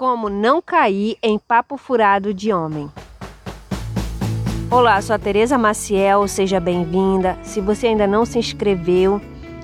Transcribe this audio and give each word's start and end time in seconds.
Como 0.00 0.30
não 0.30 0.62
cair 0.62 1.18
em 1.22 1.38
papo 1.38 1.76
furado 1.76 2.32
de 2.32 2.50
homem. 2.54 2.90
Olá, 4.70 4.98
sou 5.02 5.14
a 5.14 5.18
Tereza 5.18 5.58
Maciel, 5.58 6.26
seja 6.26 6.58
bem-vinda. 6.58 7.38
Se 7.42 7.60
você 7.60 7.88
ainda 7.88 8.06
não 8.06 8.24
se 8.24 8.38
inscreveu 8.38 9.20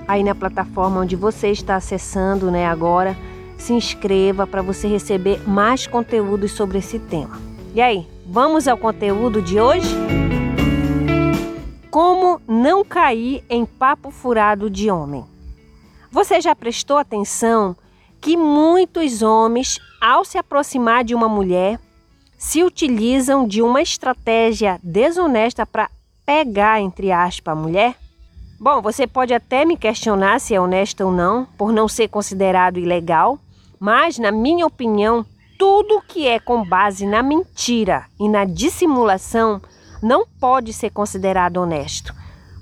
aí 0.07 0.23
na 0.23 0.35
plataforma 0.35 0.99
onde 0.99 1.15
você 1.15 1.49
está 1.49 1.75
acessando, 1.77 2.51
né, 2.51 2.67
agora, 2.67 3.17
se 3.57 3.73
inscreva 3.73 4.45
para 4.45 4.61
você 4.61 4.87
receber 4.87 5.41
mais 5.49 5.87
conteúdos 5.87 6.51
sobre 6.51 6.77
esse 6.77 6.99
tema. 6.99 7.41
E 7.73 7.81
aí, 7.81 8.07
vamos 8.23 8.67
ao 8.67 8.77
conteúdo 8.77 9.41
de 9.41 9.59
hoje? 9.59 9.89
Como 11.89 12.39
não 12.47 12.85
cair 12.85 13.43
em 13.49 13.65
papo 13.65 14.11
furado 14.11 14.69
de 14.69 14.91
homem? 14.91 15.25
Você 16.11 16.39
já 16.39 16.55
prestou 16.55 16.97
atenção 16.97 17.75
que 18.21 18.35
muitos 18.35 19.21
homens, 19.21 19.79
ao 20.01 20.25
se 20.25 20.37
aproximar 20.37 21.03
de 21.03 21.15
uma 21.15 21.29
mulher, 21.29 21.79
se 22.37 22.63
utilizam 22.63 23.47
de 23.47 23.61
uma 23.61 23.81
estratégia 23.81 24.79
desonesta 24.83 25.65
para 25.65 25.89
pegar, 26.25 26.79
entre 26.81 27.11
aspas, 27.11 27.51
a 27.51 27.55
mulher? 27.55 27.95
Bom, 28.59 28.81
você 28.81 29.05
pode 29.05 29.33
até 29.33 29.65
me 29.65 29.77
questionar 29.77 30.39
se 30.39 30.53
é 30.53 30.59
honesta 30.59 31.05
ou 31.05 31.11
não, 31.11 31.45
por 31.57 31.71
não 31.71 31.87
ser 31.87 32.07
considerado 32.07 32.79
ilegal, 32.79 33.39
mas, 33.79 34.17
na 34.17 34.31
minha 34.31 34.65
opinião, 34.65 35.25
tudo 35.57 36.01
que 36.07 36.27
é 36.27 36.39
com 36.39 36.63
base 36.63 37.05
na 37.05 37.23
mentira 37.23 38.05
e 38.19 38.27
na 38.27 38.45
dissimulação 38.45 39.61
não 40.01 40.25
pode 40.39 40.73
ser 40.73 40.89
considerado 40.91 41.57
honesto. 41.57 42.13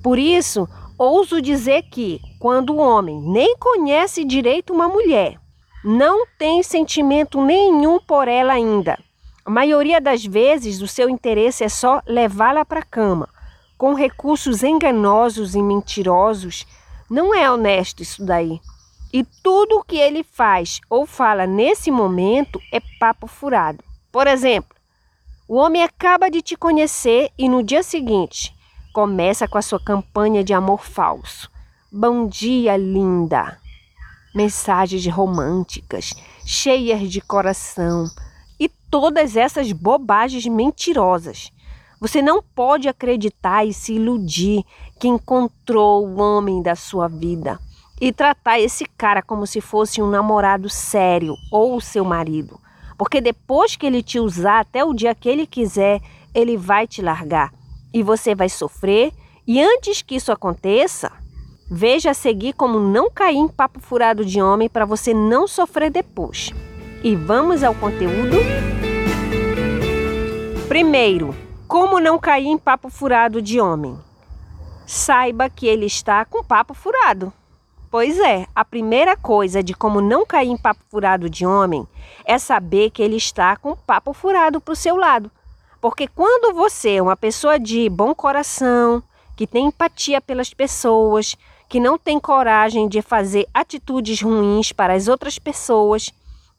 Por 0.04 0.20
isso, 0.20 0.68
ouso 0.98 1.42
dizer 1.42 1.84
que, 1.84 2.22
quando 2.40 2.74
o 2.74 2.78
homem 2.78 3.22
nem 3.22 3.56
conhece 3.58 4.24
direito 4.24 4.74
uma 4.74 4.88
mulher, 4.88 5.38
não 5.86 6.26
tem 6.38 6.64
sentimento 6.64 7.42
nenhum 7.42 8.00
por 8.00 8.28
ela 8.28 8.54
ainda, 8.54 8.98
a 9.46 9.52
maioria 9.52 10.02
das 10.02 10.26
vezes 10.26 10.82
o 10.82 10.88
seu 10.88 11.08
interesse 11.08 11.64
é 11.64 11.70
só 11.70 12.02
levá-la 12.08 12.66
para 12.66 12.80
a 12.80 12.86
cama, 12.86 13.30
com 13.78 13.94
recursos 13.94 14.64
enganosos 14.64 15.54
e 15.54 15.62
mentirosos. 15.62 16.66
Não 17.08 17.32
é 17.32 17.50
honesto 17.52 18.02
isso 18.02 18.26
daí. 18.26 18.60
E 19.14 19.24
tudo 19.44 19.78
o 19.78 19.84
que 19.84 19.98
ele 19.98 20.24
faz 20.24 20.82
ou 20.90 21.06
fala 21.06 21.46
nesse 21.46 21.92
momento 21.92 22.60
é 22.72 22.80
papo 23.00 23.28
furado. 23.28 23.84
Por 24.12 24.26
exemplo, 24.26 24.76
o 25.48 25.58
homem 25.58 25.84
acaba 25.84 26.28
de 26.28 26.42
te 26.42 26.56
conhecer 26.56 27.30
e 27.38 27.48
no 27.48 27.62
dia 27.62 27.84
seguinte 27.84 28.52
começa 28.92 29.48
com 29.48 29.60
a 29.60 29.62
sua 29.62 29.80
campanha 29.80 30.44
de 30.44 30.56
amor 30.56 30.84
falso. 30.84 31.52
Bom 31.92 32.28
dia, 32.28 32.76
linda. 32.76 33.60
Mensagens 34.36 35.08
românticas, 35.08 36.14
cheias 36.46 37.10
de 37.10 37.22
coração 37.22 38.06
e 38.60 38.68
todas 38.68 39.38
essas 39.38 39.72
bobagens 39.72 40.46
mentirosas. 40.46 41.52
Você 42.02 42.22
não 42.22 42.44
pode 42.44 42.90
acreditar 42.90 43.66
e 43.66 43.74
se 43.74 43.94
iludir 43.94 44.64
que 45.00 45.08
encontrou 45.08 46.06
o 46.06 46.20
homem 46.20 46.62
da 46.62 46.76
sua 46.76 47.08
vida 47.08 47.58
e 48.00 48.12
tratar 48.12 48.60
esse 48.60 48.86
cara 48.98 49.22
como 49.22 49.48
se 49.48 49.62
fosse 49.62 50.02
um 50.02 50.10
namorado 50.10 50.70
sério 50.70 51.36
ou 51.50 51.80
seu 51.80 52.04
marido. 52.04 52.60
Porque 52.98 53.22
depois 53.22 53.76
que 53.76 53.86
ele 53.86 54.04
te 54.04 54.20
usar 54.20 54.60
até 54.60 54.84
o 54.84 54.94
dia 54.94 55.16
que 55.16 55.30
ele 55.30 55.48
quiser, 55.48 56.02
ele 56.34 56.58
vai 56.58 56.86
te 56.86 57.02
largar 57.02 57.54
e 57.94 58.04
você 58.04 58.36
vai 58.36 58.50
sofrer. 58.50 59.14
E 59.48 59.62
antes 59.62 60.02
que 60.02 60.16
isso 60.16 60.32
aconteça, 60.32 61.12
veja 61.70 62.12
a 62.12 62.14
seguir 62.14 62.54
como 62.54 62.80
não 62.80 63.10
cair 63.10 63.38
em 63.38 63.48
papo 63.48 63.80
furado 63.80 64.24
de 64.24 64.42
homem 64.42 64.70
para 64.70 64.86
você 64.86 65.14
não 65.14 65.48
sofrer 65.48 65.90
depois. 65.90 66.52
E 67.04 67.16
vamos 67.16 67.64
ao 67.64 67.74
conteúdo? 67.76 68.38
Primeiro, 70.68 71.36
como 71.68 72.00
não 72.00 72.20
cair 72.20 72.48
em 72.48 72.58
papo 72.58 72.90
furado 72.90 73.42
de 73.42 73.60
homem? 73.60 73.98
Saiba 74.86 75.50
que 75.50 75.66
ele 75.66 75.86
está 75.86 76.24
com 76.26 76.44
papo 76.44 76.74
furado. 76.74 77.34
Pois 77.90 78.20
é, 78.20 78.46
a 78.54 78.66
primeira 78.66 79.16
coisa 79.16 79.64
de 79.64 79.74
como 79.74 80.02
não 80.02 80.26
cair 80.26 80.50
em 80.50 80.58
papo 80.58 80.82
furado 80.90 81.30
de 81.30 81.46
homem 81.46 81.88
é 82.26 82.38
saber 82.38 82.90
que 82.90 83.02
ele 83.02 83.16
está 83.16 83.56
com 83.56 83.76
papo 83.76 84.14
furado 84.14 84.60
para 84.60 84.74
o 84.74 84.76
seu 84.76 84.96
lado. 84.96 85.32
Porque 85.80 86.08
quando 86.08 86.54
você 86.54 86.96
é 86.96 87.02
uma 87.02 87.16
pessoa 87.16 87.60
de 87.60 87.88
bom 87.90 88.14
coração, 88.14 89.02
que 89.36 89.46
tem 89.46 89.68
empatia 89.68 90.20
pelas 90.20 90.54
pessoas, 90.54 91.36
que 91.68 91.80
não 91.80 91.98
tem 91.98 92.20
coragem 92.20 92.88
de 92.88 93.02
fazer 93.02 93.48
atitudes 93.54 94.22
ruins 94.22 94.72
para 94.72 94.94
as 94.94 95.08
outras 95.08 95.40
pessoas, 95.40 96.12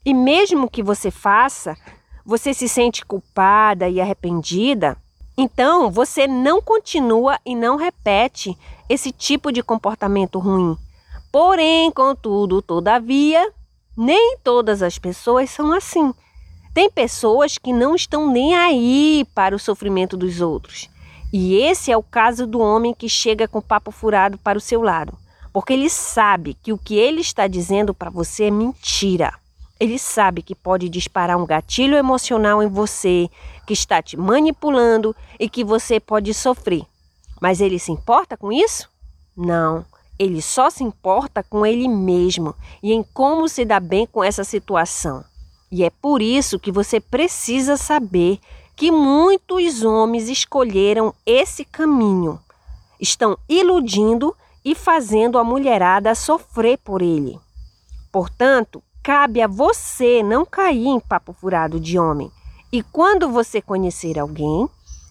e 0.04 0.12
mesmo 0.12 0.70
que 0.70 0.82
você 0.82 1.10
faça, 1.10 1.76
você 2.24 2.52
se 2.52 2.68
sente 2.68 3.04
culpada 3.04 3.88
e 3.88 4.00
arrependida, 4.00 4.96
então 5.38 5.90
você 5.90 6.26
não 6.26 6.62
continua 6.62 7.38
e 7.44 7.54
não 7.54 7.76
repete 7.76 8.56
esse 8.88 9.12
tipo 9.12 9.52
de 9.52 9.62
comportamento 9.62 10.38
ruim. 10.38 10.76
Porém, 11.30 11.90
contudo, 11.90 12.62
todavia, 12.62 13.52
nem 13.96 14.38
todas 14.42 14.82
as 14.82 14.98
pessoas 14.98 15.50
são 15.50 15.72
assim. 15.72 16.14
Tem 16.72 16.90
pessoas 16.90 17.58
que 17.58 17.72
não 17.72 17.94
estão 17.94 18.30
nem 18.30 18.54
aí 18.54 19.26
para 19.34 19.54
o 19.54 19.58
sofrimento 19.58 20.16
dos 20.16 20.40
outros. 20.40 20.88
E 21.32 21.56
esse 21.56 21.90
é 21.90 21.96
o 21.96 22.02
caso 22.02 22.46
do 22.46 22.60
homem 22.60 22.94
que 22.94 23.08
chega 23.08 23.48
com 23.48 23.60
papo 23.60 23.90
furado 23.90 24.38
para 24.38 24.58
o 24.58 24.60
seu 24.60 24.80
lado, 24.80 25.16
porque 25.52 25.72
ele 25.72 25.90
sabe 25.90 26.54
que 26.54 26.72
o 26.72 26.78
que 26.78 26.96
ele 26.96 27.20
está 27.20 27.46
dizendo 27.46 27.92
para 27.92 28.10
você 28.10 28.44
é 28.44 28.50
mentira. 28.50 29.32
Ele 29.78 29.98
sabe 29.98 30.40
que 30.40 30.54
pode 30.54 30.88
disparar 30.88 31.36
um 31.36 31.44
gatilho 31.44 31.96
emocional 31.96 32.62
em 32.62 32.68
você, 32.68 33.28
que 33.66 33.74
está 33.74 34.00
te 34.00 34.16
manipulando 34.16 35.14
e 35.38 35.48
que 35.48 35.62
você 35.62 36.00
pode 36.00 36.32
sofrer. 36.32 36.86
Mas 37.40 37.60
ele 37.60 37.78
se 37.78 37.92
importa 37.92 38.36
com 38.36 38.50
isso? 38.50 38.88
Não. 39.36 39.84
Ele 40.18 40.40
só 40.40 40.70
se 40.70 40.82
importa 40.82 41.42
com 41.42 41.66
ele 41.66 41.86
mesmo 41.86 42.54
e 42.82 42.92
em 42.92 43.02
como 43.02 43.48
se 43.48 43.66
dá 43.66 43.78
bem 43.78 44.06
com 44.06 44.24
essa 44.24 44.44
situação. 44.44 45.22
E 45.70 45.84
é 45.84 45.90
por 45.90 46.22
isso 46.22 46.58
que 46.58 46.72
você 46.72 46.98
precisa 47.00 47.76
saber 47.76 48.38
que 48.76 48.92
muitos 48.92 49.82
homens 49.82 50.28
escolheram 50.28 51.14
esse 51.24 51.64
caminho. 51.64 52.38
Estão 53.00 53.38
iludindo 53.48 54.36
e 54.62 54.74
fazendo 54.74 55.38
a 55.38 55.44
mulherada 55.44 56.14
sofrer 56.14 56.78
por 56.78 57.00
ele. 57.00 57.40
Portanto, 58.12 58.82
cabe 59.02 59.40
a 59.40 59.46
você 59.46 60.22
não 60.22 60.44
cair 60.44 60.88
em 60.88 61.00
papo 61.00 61.32
furado 61.32 61.80
de 61.80 61.98
homem. 61.98 62.30
E 62.70 62.82
quando 62.82 63.30
você 63.30 63.62
conhecer 63.62 64.18
alguém 64.18 64.68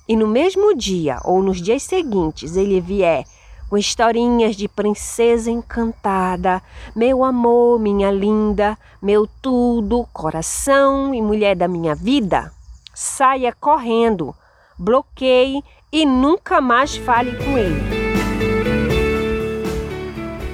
e 0.08 0.16
no 0.16 0.28
mesmo 0.28 0.76
dia 0.76 1.20
ou 1.24 1.42
nos 1.42 1.60
dias 1.60 1.82
seguintes 1.82 2.56
ele 2.56 2.80
vier 2.80 3.26
com 3.70 3.78
historinhas 3.78 4.56
de 4.56 4.68
princesa 4.68 5.50
encantada, 5.50 6.62
meu 6.96 7.24
amor, 7.24 7.80
minha 7.80 8.12
linda, 8.12 8.78
meu 9.02 9.28
tudo, 9.42 10.08
coração 10.14 11.16
e 11.16 11.22
mulher 11.22 11.56
da 11.56 11.68
minha 11.68 11.96
vida, 11.96 12.52
saia 12.96 13.52
correndo, 13.52 14.34
bloqueie 14.80 15.62
e 15.92 16.06
nunca 16.06 16.62
mais 16.62 16.96
fale 16.96 17.36
com 17.44 17.58
ele. 17.58 18.06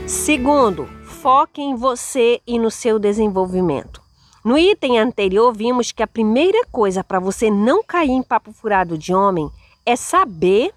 Segundo, 0.08 0.88
foque 1.04 1.62
em 1.62 1.76
você 1.76 2.42
e 2.46 2.58
no 2.58 2.72
seu 2.72 2.98
desenvolvimento. 2.98 4.02
No 4.44 4.58
item 4.58 4.98
anterior, 4.98 5.54
vimos 5.54 5.92
que 5.92 6.02
a 6.02 6.08
primeira 6.08 6.66
coisa 6.72 7.04
para 7.04 7.20
você 7.20 7.52
não 7.52 7.84
cair 7.84 8.10
em 8.10 8.24
papo 8.24 8.52
furado 8.52 8.98
de 8.98 9.14
homem 9.14 9.50
é 9.86 9.96
saber 9.96 10.74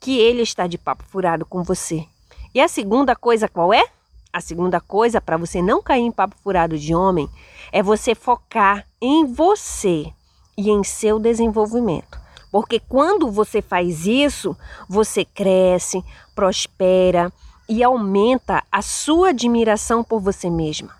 que 0.00 0.18
ele 0.18 0.42
está 0.42 0.66
de 0.66 0.76
papo 0.76 1.04
furado 1.04 1.46
com 1.46 1.62
você. 1.62 2.04
E 2.52 2.60
a 2.60 2.66
segunda 2.66 3.14
coisa 3.14 3.48
qual 3.48 3.72
é? 3.72 3.84
A 4.32 4.40
segunda 4.40 4.80
coisa 4.80 5.20
para 5.20 5.36
você 5.36 5.62
não 5.62 5.80
cair 5.80 6.02
em 6.02 6.10
papo 6.10 6.34
furado 6.42 6.76
de 6.76 6.92
homem 6.92 7.28
é 7.70 7.82
você 7.82 8.16
focar 8.16 8.84
em 9.00 9.24
você 9.24 10.12
e 10.56 10.70
em 10.70 10.82
seu 10.84 11.18
desenvolvimento. 11.18 12.18
Porque 12.50 12.78
quando 12.78 13.30
você 13.30 13.60
faz 13.60 14.06
isso, 14.06 14.56
você 14.88 15.24
cresce, 15.24 16.04
prospera 16.34 17.32
e 17.68 17.82
aumenta 17.82 18.62
a 18.70 18.82
sua 18.82 19.30
admiração 19.30 20.04
por 20.04 20.20
você 20.20 20.48
mesma. 20.48 20.90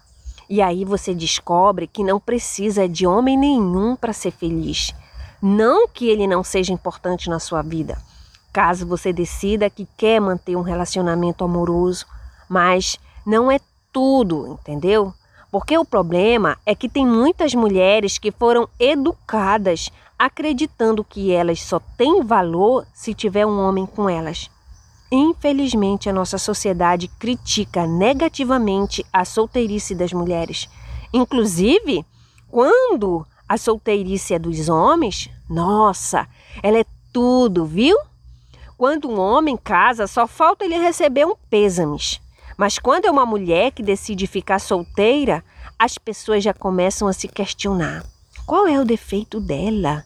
E 0.49 0.61
aí 0.61 0.85
você 0.85 1.15
descobre 1.15 1.87
que 1.87 2.03
não 2.03 2.21
precisa 2.21 2.89
de 2.89 3.07
homem 3.07 3.37
nenhum 3.37 3.97
para 3.97 4.13
ser 4.13 4.31
feliz. 4.31 4.93
Não 5.41 5.87
que 5.87 6.09
ele 6.09 6.27
não 6.27 6.43
seja 6.43 6.73
importante 6.73 7.31
na 7.31 7.39
sua 7.39 7.63
vida, 7.63 7.99
caso 8.53 8.87
você 8.87 9.13
decida 9.13 9.71
que 9.71 9.87
quer 9.97 10.21
manter 10.21 10.57
um 10.57 10.63
relacionamento 10.63 11.45
amoroso, 11.45 12.07
mas 12.49 12.99
não 13.27 13.51
é 13.51 13.61
tudo, 13.93 14.49
entendeu? 14.49 15.15
Porque 15.55 15.79
o 15.79 15.85
problema 15.85 16.59
é 16.67 16.75
que 16.75 16.89
tem 16.89 17.07
muitas 17.07 17.55
mulheres 17.55 18.19
que 18.19 18.33
foram 18.33 18.69
educadas 18.77 19.89
acreditando 20.19 21.05
que 21.05 21.31
elas 21.31 21.63
só 21.63 21.79
têm 21.97 22.25
valor 22.25 22.85
se 22.93 23.15
tiver 23.15 23.47
um 23.47 23.61
homem 23.61 23.87
com 23.87 24.11
elas. 24.11 24.51
Infelizmente, 25.13 26.11
a 26.11 26.13
nossa 26.13 26.39
sociedade 26.39 27.07
critica 27.07 27.87
negativamente 27.87 29.07
a 29.13 29.25
solteirice 29.25 29.95
das 29.95 30.13
mulheres. 30.13 30.69
Inclusive, 31.13 32.05
quando 32.51 33.25
a 33.49 33.57
solteirice 33.57 34.35
é 34.35 34.41
dos 34.41 34.69
homens, 34.69 35.31
nossa, 35.49 36.27
ela 36.65 36.81
é 36.81 36.85
tudo, 37.13 37.65
viu? 37.65 37.97
Quando 38.77 39.09
um 39.09 39.21
homem 39.21 39.57
casa, 39.57 40.09
só 40.09 40.27
falta 40.27 40.65
ele 40.65 40.79
receber 40.79 41.25
um 41.25 41.37
pêsames. 41.49 42.24
Mas 42.57 42.79
quando 42.79 43.07
é 43.07 43.11
uma 43.11 43.27
mulher 43.27 43.73
que 43.73 43.83
decide 43.83 44.27
ficar 44.27 44.59
solteira, 44.59 45.45
as 45.79 45.99
pessoas 45.99 46.43
já 46.45 46.55
começam 46.55 47.09
a 47.09 47.13
se 47.13 47.29
questionar: 47.29 48.05
qual 48.47 48.67
é 48.67 48.81
o 48.81 48.85
defeito 48.85 49.41
dela? 49.41 50.05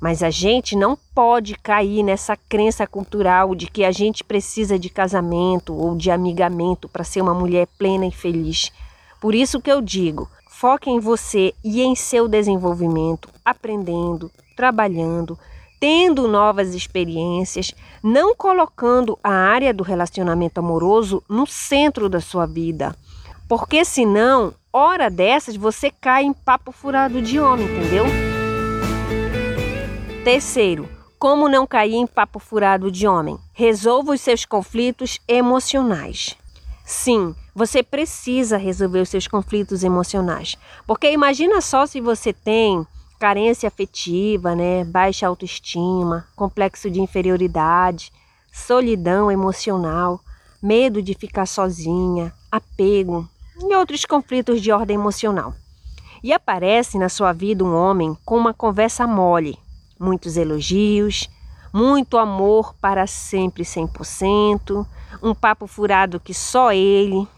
Mas 0.00 0.22
a 0.22 0.30
gente 0.30 0.74
não 0.74 0.96
pode 1.14 1.54
cair 1.56 2.02
nessa 2.02 2.34
crença 2.34 2.86
cultural 2.86 3.54
de 3.54 3.66
que 3.66 3.84
a 3.84 3.92
gente 3.92 4.24
precisa 4.24 4.78
de 4.78 4.88
casamento 4.88 5.74
ou 5.74 5.94
de 5.94 6.10
amigamento 6.10 6.88
para 6.88 7.04
ser 7.04 7.20
uma 7.20 7.34
mulher 7.34 7.66
plena 7.78 8.06
e 8.06 8.10
feliz. 8.10 8.72
Por 9.20 9.34
isso 9.34 9.60
que 9.60 9.70
eu 9.70 9.80
digo: 9.80 10.28
foque 10.48 10.90
em 10.90 10.98
você 10.98 11.54
e 11.62 11.82
em 11.82 11.94
seu 11.94 12.26
desenvolvimento, 12.26 13.28
aprendendo, 13.44 14.30
trabalhando, 14.56 15.38
tendo 15.80 16.28
novas 16.28 16.74
experiências, 16.74 17.74
não 18.02 18.36
colocando 18.36 19.18
a 19.24 19.32
área 19.32 19.72
do 19.72 19.82
relacionamento 19.82 20.60
amoroso 20.60 21.24
no 21.26 21.46
centro 21.46 22.06
da 22.06 22.20
sua 22.20 22.46
vida. 22.46 22.94
Porque 23.48 23.84
senão, 23.84 24.54
hora 24.70 25.10
dessas, 25.10 25.56
você 25.56 25.90
cai 25.90 26.24
em 26.24 26.34
papo 26.34 26.70
furado 26.70 27.22
de 27.22 27.40
homem, 27.40 27.66
entendeu? 27.66 28.04
Terceiro, 30.22 30.86
como 31.18 31.48
não 31.48 31.66
cair 31.66 31.94
em 31.94 32.06
papo 32.06 32.38
furado 32.38 32.90
de 32.90 33.08
homem? 33.08 33.38
Resolva 33.54 34.12
os 34.12 34.20
seus 34.20 34.44
conflitos 34.44 35.18
emocionais. 35.26 36.36
Sim, 36.84 37.34
você 37.54 37.82
precisa 37.82 38.56
resolver 38.56 39.00
os 39.00 39.08
seus 39.08 39.26
conflitos 39.26 39.82
emocionais. 39.82 40.58
Porque 40.86 41.10
imagina 41.10 41.60
só 41.60 41.86
se 41.86 42.00
você 42.00 42.32
tem 42.32 42.86
carência 43.20 43.68
afetiva, 43.68 44.56
né, 44.56 44.82
baixa 44.82 45.26
autoestima, 45.26 46.26
complexo 46.34 46.90
de 46.90 47.02
inferioridade, 47.02 48.10
solidão 48.50 49.30
emocional, 49.30 50.18
medo 50.62 51.02
de 51.02 51.12
ficar 51.12 51.44
sozinha, 51.44 52.32
apego 52.50 53.28
e 53.60 53.76
outros 53.76 54.06
conflitos 54.06 54.62
de 54.62 54.72
ordem 54.72 54.94
emocional. 54.96 55.52
E 56.24 56.32
aparece 56.32 56.98
na 56.98 57.10
sua 57.10 57.34
vida 57.34 57.62
um 57.62 57.76
homem 57.76 58.16
com 58.24 58.38
uma 58.38 58.54
conversa 58.54 59.06
mole, 59.06 59.58
muitos 59.98 60.38
elogios, 60.38 61.28
muito 61.74 62.16
amor 62.16 62.74
para 62.80 63.06
sempre 63.06 63.64
100%, 63.64 64.86
um 65.22 65.34
papo 65.34 65.66
furado 65.66 66.18
que 66.18 66.32
só 66.32 66.72
ele. 66.72 67.28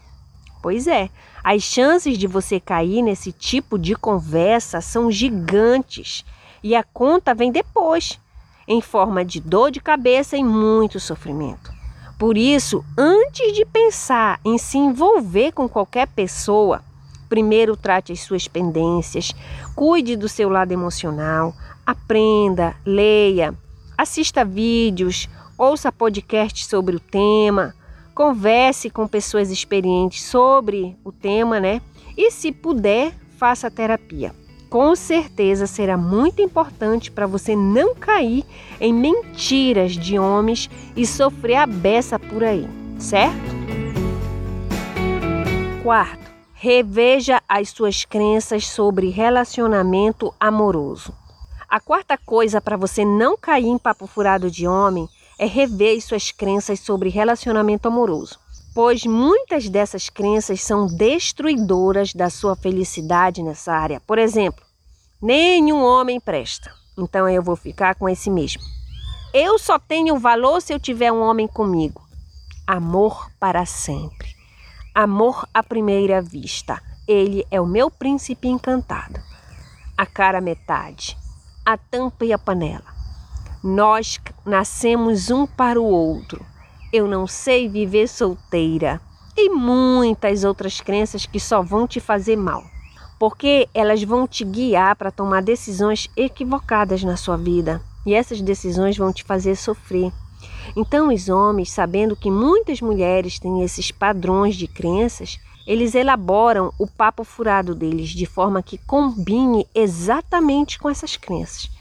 Pois 0.61 0.87
é, 0.87 1.09
as 1.43 1.61
chances 1.61 2.17
de 2.17 2.25
você 2.25 2.59
cair 2.59 3.01
nesse 3.01 3.31
tipo 3.31 3.77
de 3.77 3.95
conversa 3.95 4.79
são 4.79 5.11
gigantes 5.11 6.23
e 6.63 6.73
a 6.73 6.83
conta 6.83 7.35
vem 7.35 7.51
depois, 7.51 8.17
em 8.65 8.79
forma 8.81 9.25
de 9.25 9.41
dor 9.41 9.69
de 9.69 9.81
cabeça 9.81 10.37
e 10.37 10.43
muito 10.43 10.99
sofrimento. 10.99 11.73
Por 12.17 12.37
isso, 12.37 12.85
antes 12.97 13.51
de 13.53 13.65
pensar 13.65 14.39
em 14.45 14.57
se 14.57 14.77
envolver 14.77 15.51
com 15.51 15.67
qualquer 15.67 16.07
pessoa, 16.07 16.81
primeiro 17.27 17.75
trate 17.75 18.13
as 18.13 18.21
suas 18.21 18.47
pendências, 18.47 19.33
cuide 19.75 20.15
do 20.15 20.29
seu 20.29 20.47
lado 20.47 20.71
emocional, 20.71 21.53
aprenda, 21.85 22.73
leia, 22.85 23.53
assista 23.97 24.45
vídeos, 24.45 25.27
ouça 25.57 25.91
podcasts 25.91 26.67
sobre 26.67 26.95
o 26.95 26.99
tema, 27.01 27.75
converse 28.13 28.89
com 28.89 29.07
pessoas 29.07 29.49
experientes 29.49 30.23
sobre 30.23 30.97
o 31.03 31.11
tema, 31.11 31.59
né? 31.59 31.81
E 32.17 32.31
se 32.31 32.51
puder, 32.51 33.13
faça 33.37 33.71
terapia. 33.71 34.33
Com 34.69 34.95
certeza 34.95 35.67
será 35.67 35.97
muito 35.97 36.41
importante 36.41 37.11
para 37.11 37.27
você 37.27 37.55
não 37.55 37.93
cair 37.93 38.43
em 38.79 38.93
mentiras 38.93 39.93
de 39.93 40.17
homens 40.17 40.69
e 40.95 41.05
sofrer 41.05 41.57
a 41.57 41.65
beça 41.65 42.17
por 42.17 42.43
aí, 42.43 42.67
certo? 42.97 43.63
Quarto, 45.83 46.31
reveja 46.53 47.41
as 47.47 47.69
suas 47.69 48.05
crenças 48.05 48.65
sobre 48.67 49.09
relacionamento 49.09 50.33
amoroso. 50.39 51.13
A 51.69 51.79
quarta 51.79 52.17
coisa 52.17 52.61
para 52.61 52.77
você 52.77 53.03
não 53.03 53.35
cair 53.35 53.67
em 53.67 53.77
papo 53.77 54.07
furado 54.07 54.49
de 54.49 54.67
homem 54.67 55.07
é 55.37 55.45
rever 55.45 56.01
suas 56.01 56.31
crenças 56.31 56.79
sobre 56.79 57.09
relacionamento 57.09 57.87
amoroso, 57.87 58.39
pois 58.73 59.05
muitas 59.05 59.69
dessas 59.69 60.09
crenças 60.09 60.61
são 60.61 60.87
destruidoras 60.87 62.13
da 62.13 62.29
sua 62.29 62.55
felicidade 62.55 63.41
nessa 63.41 63.73
área. 63.73 63.99
Por 64.01 64.17
exemplo, 64.17 64.63
nenhum 65.21 65.83
homem 65.83 66.19
presta, 66.19 66.73
então 66.97 67.27
eu 67.27 67.41
vou 67.41 67.55
ficar 67.55 67.95
com 67.95 68.07
esse 68.07 68.29
mesmo. 68.29 68.61
Eu 69.33 69.57
só 69.57 69.79
tenho 69.79 70.19
valor 70.19 70.61
se 70.61 70.73
eu 70.73 70.79
tiver 70.79 71.11
um 71.11 71.21
homem 71.21 71.47
comigo. 71.47 72.01
Amor 72.67 73.31
para 73.39 73.65
sempre. 73.65 74.27
Amor 74.93 75.47
à 75.53 75.63
primeira 75.63 76.21
vista. 76.21 76.81
Ele 77.07 77.45
é 77.49 77.59
o 77.59 77.65
meu 77.65 77.89
príncipe 77.89 78.47
encantado. 78.47 79.19
A 79.97 80.05
cara 80.05 80.39
metade 80.39 81.17
a 81.65 81.77
tampa 81.77 82.25
e 82.25 82.33
a 82.33 82.37
panela. 82.37 82.92
Nós 83.63 84.19
nascemos 84.45 85.31
um 85.31 85.47
para 85.47 85.79
o 85.79 85.85
outro. 85.85 86.45
Eu 86.91 87.07
não 87.07 87.25
sei 87.25 87.69
viver 87.69 88.09
solteira. 88.09 88.99
E 89.37 89.49
muitas 89.49 90.43
outras 90.43 90.81
crenças 90.81 91.25
que 91.25 91.39
só 91.39 91.61
vão 91.61 91.87
te 91.87 91.99
fazer 91.99 92.35
mal, 92.35 92.63
porque 93.17 93.67
elas 93.73 94.03
vão 94.03 94.27
te 94.27 94.43
guiar 94.43 94.95
para 94.95 95.11
tomar 95.11 95.41
decisões 95.41 96.07
equivocadas 96.15 97.03
na 97.03 97.17
sua 97.17 97.35
vida 97.35 97.81
e 98.05 98.13
essas 98.13 98.41
decisões 98.41 98.97
vão 98.97 99.11
te 99.11 99.23
fazer 99.23 99.55
sofrer. 99.55 100.11
Então, 100.75 101.13
os 101.13 101.29
homens, 101.29 101.71
sabendo 101.71 102.15
que 102.15 102.29
muitas 102.29 102.81
mulheres 102.81 103.39
têm 103.39 103.63
esses 103.63 103.91
padrões 103.91 104.55
de 104.55 104.67
crenças, 104.67 105.39
eles 105.65 105.95
elaboram 105.95 106.73
o 106.77 106.85
papo 106.85 107.23
furado 107.23 107.73
deles 107.73 108.09
de 108.09 108.25
forma 108.25 108.61
que 108.61 108.77
combine 108.77 109.65
exatamente 109.73 110.77
com 110.77 110.89
essas 110.89 111.15
crenças. 111.15 111.71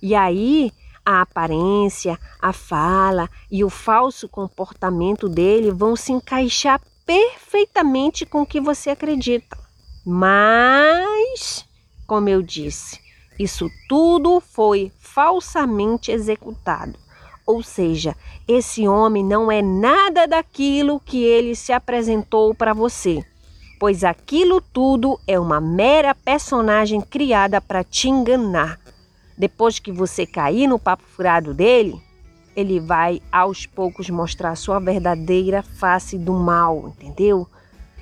E 0.00 0.14
aí 0.14 0.72
a 1.04 1.22
aparência, 1.22 2.18
a 2.40 2.52
fala 2.52 3.28
e 3.50 3.64
o 3.64 3.70
falso 3.70 4.28
comportamento 4.28 5.28
dele 5.28 5.70
vão 5.70 5.96
se 5.96 6.12
encaixar 6.12 6.80
perfeitamente 7.04 8.24
com 8.24 8.42
o 8.42 8.46
que 8.46 8.60
você 8.60 8.90
acredita. 8.90 9.58
Mas, 10.04 11.64
como 12.06 12.28
eu 12.28 12.42
disse, 12.42 13.00
isso 13.38 13.68
tudo 13.88 14.40
foi 14.40 14.92
falsamente 15.00 16.10
executado. 16.10 16.98
Ou 17.46 17.62
seja, 17.62 18.16
esse 18.46 18.86
homem 18.86 19.24
não 19.24 19.50
é 19.50 19.60
nada 19.60 20.26
daquilo 20.26 21.00
que 21.00 21.22
ele 21.24 21.56
se 21.56 21.72
apresentou 21.72 22.54
para 22.54 22.72
você 22.72 23.24
pois 23.82 24.04
aquilo 24.04 24.60
tudo 24.60 25.18
é 25.26 25.40
uma 25.40 25.60
mera 25.60 26.14
personagem 26.14 27.00
criada 27.00 27.60
para 27.60 27.82
te 27.82 28.08
enganar. 28.08 28.78
Depois 29.42 29.80
que 29.80 29.90
você 29.90 30.24
cair 30.24 30.68
no 30.68 30.78
papo 30.78 31.02
furado 31.02 31.52
dele, 31.52 32.00
ele 32.54 32.78
vai 32.78 33.20
aos 33.32 33.66
poucos 33.66 34.08
mostrar 34.08 34.54
sua 34.54 34.78
verdadeira 34.78 35.64
face 35.64 36.16
do 36.16 36.32
mal, 36.32 36.86
entendeu? 36.86 37.48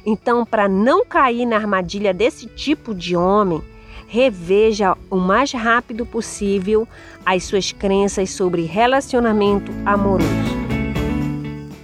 Então, 0.05 0.45
para 0.45 0.69
não 0.69 1.03
cair 1.03 1.47
na 1.47 1.57
armadilha 1.57 2.13
desse 2.13 2.47
tipo 2.47 2.95
de 2.95 3.17
homem, 3.17 3.63
reveja 4.07 4.95
o 5.11 5.17
mais 5.17 5.51
rápido 5.53 6.05
possível 6.05 6.87
as 7.25 7.45
suas 7.45 7.73
crenças 7.73 8.29
sobre 8.29 8.67
relacionamento 8.67 9.73
amoroso. 9.87 10.29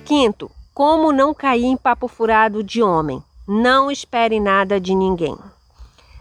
Quinto, 0.04 0.50
como 0.74 1.12
não 1.12 1.32
cair 1.32 1.64
em 1.64 1.78
papo 1.78 2.08
furado 2.08 2.62
de 2.62 2.82
homem? 2.82 3.22
Não 3.48 3.90
espere 3.90 4.38
nada 4.38 4.78
de 4.78 4.94
ninguém. 4.94 5.34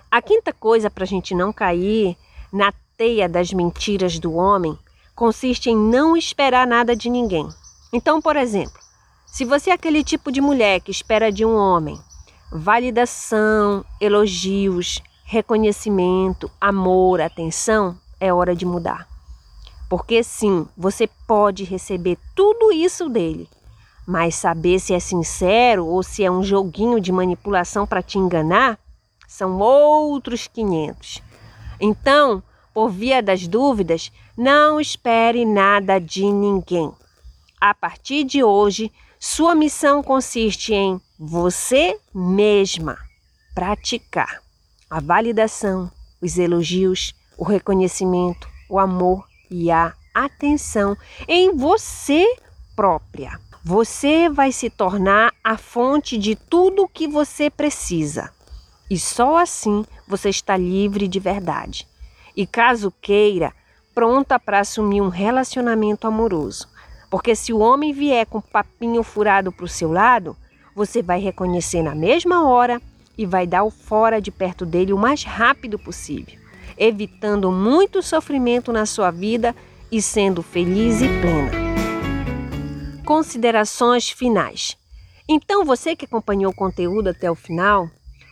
A 0.09 0.21
quinta 0.21 0.53
coisa 0.53 0.89
para 0.89 1.03
a 1.03 1.07
gente 1.07 1.35
não 1.35 1.51
cair 1.51 2.15
na 2.53 2.71
teia 2.97 3.27
das 3.27 3.51
mentiras 3.51 4.19
do 4.19 4.33
homem 4.33 4.77
consiste 5.15 5.69
em 5.69 5.77
não 5.77 6.15
esperar 6.15 6.67
nada 6.67 6.95
de 6.95 7.09
ninguém. 7.09 7.47
Então, 7.93 8.21
por 8.21 8.35
exemplo, 8.35 8.79
se 9.25 9.45
você 9.45 9.69
é 9.69 9.73
aquele 9.73 10.03
tipo 10.03 10.31
de 10.31 10.41
mulher 10.41 10.81
que 10.81 10.91
espera 10.91 11.31
de 11.31 11.45
um 11.45 11.55
homem 11.55 11.99
validação, 12.51 13.83
elogios, 13.99 15.01
reconhecimento, 15.25 16.49
amor, 16.59 17.19
atenção, 17.19 17.97
é 18.19 18.33
hora 18.33 18.55
de 18.55 18.65
mudar. 18.65 19.07
Porque 19.89 20.23
sim, 20.23 20.67
você 20.77 21.07
pode 21.27 21.63
receber 21.63 22.17
tudo 22.35 22.71
isso 22.71 23.09
dele, 23.09 23.49
mas 24.07 24.35
saber 24.35 24.79
se 24.79 24.93
é 24.93 24.99
sincero 24.99 25.85
ou 25.85 26.01
se 26.01 26.23
é 26.23 26.31
um 26.31 26.43
joguinho 26.43 26.99
de 26.99 27.11
manipulação 27.11 27.85
para 27.85 28.01
te 28.01 28.17
enganar 28.17 28.79
são 29.27 29.59
outros 29.59 30.47
500. 30.47 31.21
Então, 31.79 32.41
por 32.75 32.89
via 32.89 33.23
das 33.23 33.47
dúvidas, 33.47 34.11
não 34.37 34.81
espere 34.81 35.45
nada 35.45 35.97
de 35.97 36.25
ninguém. 36.25 36.91
A 37.59 37.73
partir 37.73 38.25
de 38.25 38.43
hoje, 38.43 38.91
sua 39.17 39.55
missão 39.55 40.03
consiste 40.03 40.73
em 40.73 40.99
você 41.17 41.97
mesma 42.13 42.97
praticar 43.55 44.41
a 44.89 44.99
validação, 44.99 45.89
os 46.21 46.37
elogios, 46.37 47.15
o 47.37 47.45
reconhecimento, 47.45 48.45
o 48.69 48.77
amor 48.77 49.25
e 49.49 49.71
a 49.71 49.93
atenção 50.13 50.97
em 51.29 51.55
você 51.55 52.25
própria. 52.75 53.39
Você 53.63 54.27
vai 54.27 54.51
se 54.51 54.69
tornar 54.69 55.33
a 55.41 55.57
fonte 55.57 56.17
de 56.17 56.35
tudo 56.35 56.83
o 56.83 56.89
que 56.89 57.07
você 57.07 57.49
precisa. 57.49 58.29
E 58.89 58.99
só 58.99 59.37
assim 59.37 59.85
você 60.05 60.27
está 60.27 60.57
livre 60.57 61.07
de 61.07 61.21
verdade. 61.21 61.87
E 62.35 62.45
caso 62.45 62.93
queira, 63.01 63.53
pronta 63.93 64.39
para 64.39 64.59
assumir 64.59 65.01
um 65.01 65.09
relacionamento 65.09 66.05
amoroso. 66.05 66.67
Porque 67.09 67.35
se 67.35 67.53
o 67.53 67.59
homem 67.59 67.93
vier 67.93 68.25
com 68.25 68.41
papinho 68.41 69.01
furado 69.03 69.51
para 69.51 69.65
o 69.65 69.69
seu 69.69 69.91
lado, 69.91 70.35
você 70.75 71.01
vai 71.01 71.19
reconhecer 71.19 71.81
na 71.81 71.95
mesma 71.95 72.47
hora 72.47 72.81
e 73.17 73.25
vai 73.25 73.47
dar 73.47 73.63
o 73.63 73.71
fora 73.71 74.19
de 74.19 74.31
perto 74.31 74.65
dele 74.65 74.91
o 74.91 74.97
mais 74.97 75.23
rápido 75.23 75.79
possível, 75.79 76.37
evitando 76.77 77.49
muito 77.51 78.01
sofrimento 78.01 78.73
na 78.73 78.85
sua 78.85 79.11
vida 79.11 79.55
e 79.89 80.01
sendo 80.01 80.43
feliz 80.43 81.01
e 81.01 81.07
plena. 81.21 81.51
Considerações 83.05 84.09
finais. 84.09 84.75
Então, 85.27 85.63
você 85.63 85.95
que 85.95 86.05
acompanhou 86.05 86.51
o 86.51 86.55
conteúdo 86.55 87.09
até 87.09 87.31
o 87.31 87.35
final, 87.35 87.89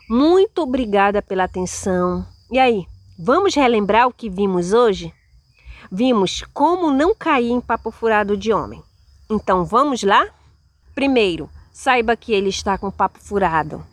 muito 0.09 0.61
obrigada 0.61 1.21
pela 1.21 1.45
atenção. 1.45 2.25
E 2.51 2.59
aí, 2.59 2.85
vamos 3.17 3.55
relembrar 3.55 4.07
o 4.07 4.13
que 4.13 4.29
vimos 4.29 4.73
hoje? 4.73 5.13
Vimos 5.91 6.43
como 6.53 6.91
não 6.91 7.13
cair 7.13 7.51
em 7.51 7.61
papo 7.61 7.91
furado 7.91 8.35
de 8.35 8.51
homem. 8.51 8.81
Então, 9.29 9.63
vamos 9.63 10.03
lá? 10.03 10.27
Primeiro, 10.95 11.49
saiba 11.71 12.15
que 12.15 12.33
ele 12.33 12.49
está 12.49 12.77
com 12.77 12.91
papo 12.91 13.19
furado. 13.19 13.83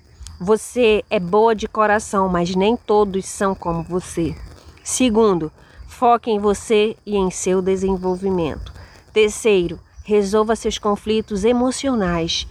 Você 0.40 1.04
é 1.10 1.20
boa 1.20 1.54
de 1.54 1.68
coração, 1.68 2.28
mas 2.28 2.54
nem 2.54 2.76
todos 2.76 3.26
são 3.26 3.54
como 3.54 3.82
você. 3.82 4.34
Segundo, 4.82 5.52
foque 5.86 6.30
em 6.30 6.38
você 6.38 6.96
e 7.04 7.16
em 7.16 7.30
seu 7.30 7.60
desenvolvimento. 7.60 8.72
Terceiro, 9.12 9.78
resolva 10.04 10.56
seus 10.56 10.78
conflitos 10.78 11.44
emocionais. 11.44 12.46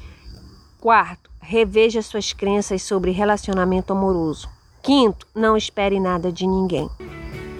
Quarto, 0.79 1.29
reveja 1.41 2.01
suas 2.01 2.31
crenças 2.31 2.83
sobre 2.83 3.11
relacionamento 3.11 3.91
amoroso. 3.91 4.47
Quinto, 4.89 5.27
não 5.35 5.55
espere 5.55 5.99
nada 5.99 6.31
de 6.31 6.47
ninguém. 6.47 6.89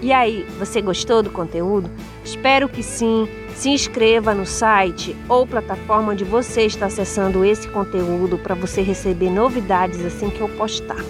E 0.02 0.12
aí, 0.12 0.44
você 0.58 0.82
gostou 0.82 1.22
do 1.22 1.30
conteúdo? 1.30 1.88
Espero 2.24 2.68
que 2.68 2.82
sim. 2.82 3.28
Se 3.54 3.70
inscreva 3.70 4.34
no 4.34 4.44
site 4.44 5.14
ou 5.28 5.46
plataforma 5.46 6.10
onde 6.10 6.24
você 6.24 6.62
está 6.62 6.86
acessando 6.86 7.44
esse 7.44 7.68
conteúdo 7.68 8.36
para 8.36 8.56
você 8.56 8.82
receber 8.82 9.30
novidades 9.30 10.04
assim 10.04 10.28
que 10.28 10.40
eu 10.40 10.48
postar. 10.48 11.04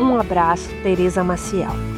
Um 0.00 0.18
abraço, 0.18 0.70
Tereza 0.82 1.22
Maciel. 1.22 1.95